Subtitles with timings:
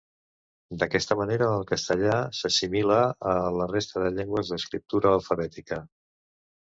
[0.83, 2.97] D'aquesta manera, el castellà s'assimila
[3.35, 5.81] a la resta de llengües d'escriptura alfabètica.